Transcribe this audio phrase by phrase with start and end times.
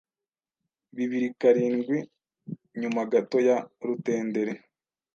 [0.95, 1.97] Bibiri karindwi
[2.79, 3.57] nyuma gato ya
[3.87, 4.53] rutenderi